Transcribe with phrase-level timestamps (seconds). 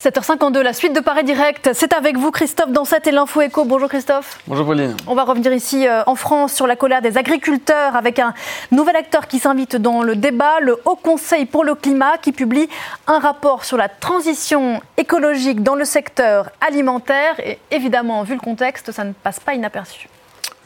[0.00, 3.64] 7h52, la suite de Paris Direct, c'est avec vous Christophe Dansette et l'Info Éco.
[3.64, 4.38] Bonjour Christophe.
[4.46, 4.96] Bonjour Pauline.
[5.08, 8.32] On va revenir ici euh, en France sur la colère des agriculteurs avec un
[8.70, 12.68] nouvel acteur qui s'invite dans le débat, le Haut Conseil pour le climat qui publie
[13.08, 18.92] un rapport sur la transition écologique dans le secteur alimentaire et évidemment, vu le contexte,
[18.92, 20.08] ça ne passe pas inaperçu.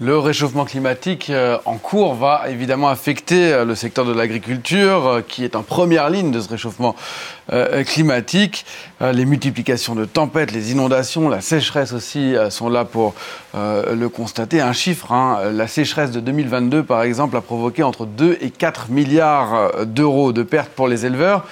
[0.01, 5.21] Le réchauffement climatique euh, en cours va évidemment affecter euh, le secteur de l'agriculture, euh,
[5.21, 6.97] qui est en première ligne de ce réchauffement
[7.87, 8.65] climatique.
[9.01, 13.15] Les multiplications de tempêtes, les inondations, la sécheresse aussi sont là pour
[13.55, 14.61] le constater.
[14.61, 18.91] Un chiffre, hein, la sécheresse de 2022 par exemple a provoqué entre 2 et 4
[18.91, 21.45] milliards d'euros de pertes pour les éleveurs.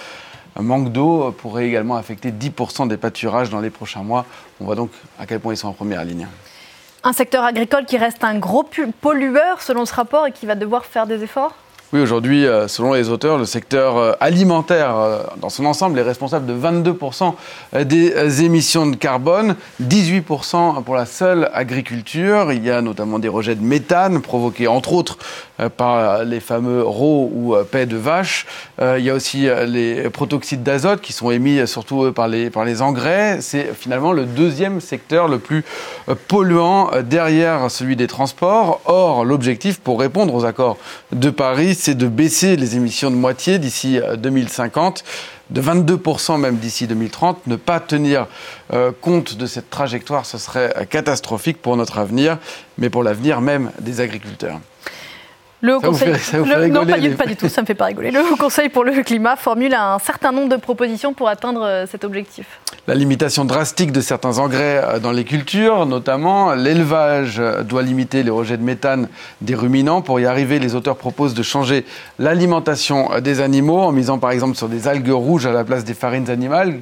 [0.57, 4.25] Un manque d'eau pourrait également affecter 10% des pâturages dans les prochains mois.
[4.61, 6.29] On voit donc à quel point ils sont en première ligne.
[7.03, 8.69] Un secteur agricole qui reste un gros
[9.01, 11.55] pollueur selon ce rapport et qui va devoir faire des efforts?
[11.93, 16.03] Oui, aujourd'hui, euh, selon les auteurs, le secteur euh, alimentaire euh, dans son ensemble est
[16.03, 17.35] responsable de 22%
[17.83, 22.53] des émissions de carbone, 18% pour la seule agriculture.
[22.53, 25.19] Il y a notamment des rejets de méthane provoqués entre autres
[25.77, 28.47] par les fameux RO ou paix de vache.
[28.81, 32.81] Il y a aussi les protoxydes d'azote qui sont émis surtout par les, par les
[32.81, 33.43] engrais.
[33.43, 35.63] C'est finalement le deuxième secteur le plus
[36.29, 38.81] polluant derrière celui des transports.
[38.87, 40.79] Or, l'objectif pour répondre aux accords
[41.13, 46.57] de Paris, c'est de baisser les émissions de moitié d'ici 2050 euh, de 22% même
[46.57, 47.47] d'ici 2030.
[47.47, 48.27] Ne pas tenir
[48.73, 52.39] euh, compte de cette trajectoire, ce serait euh, catastrophique pour notre avenir,
[52.79, 54.61] mais pour l'avenir même des agriculteurs.
[55.63, 56.15] Le Conseil,
[56.71, 58.11] non, pas du, pas du, tout, ça me fait pas rigoler.
[58.11, 62.47] Le Conseil pour le climat formule un certain nombre de propositions pour atteindre cet objectif.
[62.87, 68.23] La limitation drastique de certains engrais euh, dans les cultures, notamment l'élevage euh, doit limiter
[68.23, 69.09] les rejets de méthane
[69.43, 70.03] des ruminants.
[70.03, 71.85] Pour y arriver, les auteurs proposent de changer
[72.19, 75.85] l'alimentation euh, des animaux en misant par exemple sur des algues rouges à la place
[75.85, 76.81] des farines animales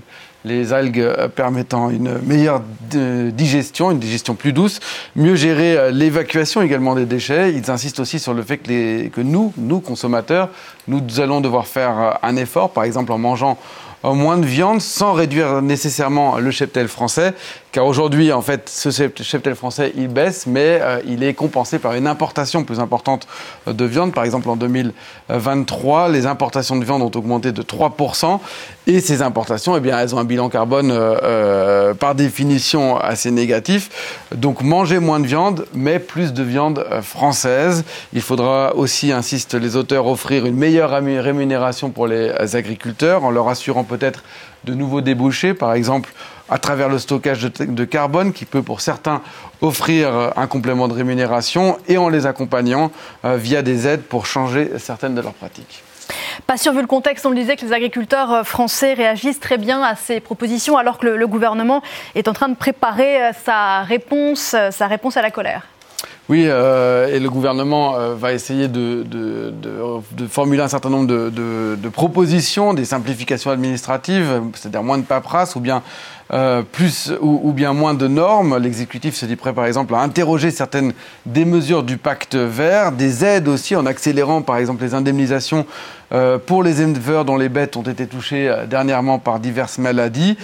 [0.49, 4.81] les algues permettant une meilleure digestion, une digestion plus douce,
[5.15, 7.53] mieux gérer l'évacuation également des déchets.
[7.53, 10.49] Ils insistent aussi sur le fait que, que nous, nous consommateurs,
[10.89, 13.59] nous allons devoir faire un effort, par exemple en mangeant
[14.05, 17.35] moins de viande sans réduire nécessairement le cheptel français.
[17.71, 21.93] Car aujourd'hui, en fait, ce cheptel français, il baisse, mais euh, il est compensé par
[21.95, 23.29] une importation plus importante
[23.67, 24.15] de viande.
[24.15, 28.41] Par exemple, en 2023, les importations de viande ont augmenté de 3%.
[28.87, 33.31] Et ces importations, eh bien, elles ont un bilan carbone euh, euh, par définition assez
[33.31, 34.27] négatif.
[34.35, 37.85] Donc, manger moins de viande, mais plus de viande française.
[38.15, 43.49] Il faudra aussi, insistent les auteurs, offrir une meilleure rémunération pour les agriculteurs en leur
[43.49, 44.23] assurant peut-être
[44.65, 46.13] de nouveaux débouchés, par exemple
[46.49, 49.23] à travers le stockage de, carbone qui peut pour certains
[49.61, 52.91] offrir euh, un complément de rémunération et en les accompagnant
[53.25, 55.83] euh, via des aides pour changer certaines de leurs pratiques.
[56.47, 59.59] Pas sûr, vu le contexte, on le disait que les agriculteurs euh, français réagissent très
[59.59, 61.83] bien à ces propositions alors que le, gouvernement
[62.15, 65.67] est en train de préparer sa réponse, sa réponse à la colère.
[66.29, 69.03] Oui, euh, et le gouvernement euh, va essayer de,
[70.29, 75.83] formuler un certain nombre de, propositions, des simplifications administratives, c'est-à-dire moins de paperasse ou bien
[76.35, 78.59] euh, plus ou, ou, bien moins de normes.
[78.59, 80.93] L'exécutif se dit prêt, par exemple, à interroger certaines
[81.25, 85.65] des mesures du pacte vert, des aides aussi en accélérant, par exemple, les indemnisations
[86.47, 90.37] pour les éleveurs dont les bêtes ont été touchées dernièrement par diverses maladies.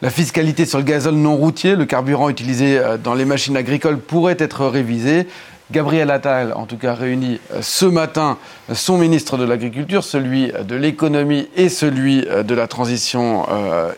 [0.00, 3.98] La fiscalité sur le gazole non routier, le carburant utilisé euh, dans les machines agricoles,
[3.98, 5.26] pourrait être révisée.
[5.72, 8.38] Gabriel Attal, en tout cas, réunit euh, ce matin
[8.72, 13.44] son ministre de l'Agriculture, celui de l'économie et celui euh, de la transition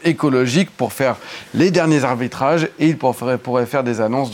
[0.02, 1.16] écologique pour faire
[1.52, 4.30] les derniers arbitrages et il pourrait faire des annonces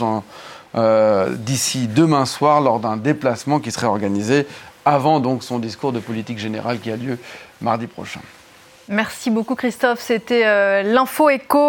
[1.39, 4.47] d'ici demain soir lors d'un déplacement qui serait organisé
[4.85, 7.17] avant donc son discours de politique générale qui a lieu
[7.61, 8.21] mardi prochain.
[8.89, 11.65] Merci beaucoup Christophe, c'était l'info écho.